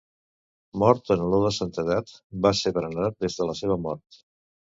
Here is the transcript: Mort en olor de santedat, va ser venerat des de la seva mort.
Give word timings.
Mort 0.83 1.11
en 1.15 1.19
olor 1.25 1.43
de 1.47 1.51
santedat, 1.57 2.15
va 2.45 2.51
ser 2.61 2.73
venerat 2.79 3.19
des 3.27 3.39
de 3.41 3.47
la 3.51 3.57
seva 3.63 3.77
mort. 3.87 4.21